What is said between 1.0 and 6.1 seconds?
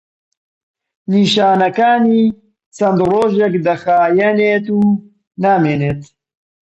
نیشانەکانی چەند ڕۆژێک دەخایەنێت و نامێنێت.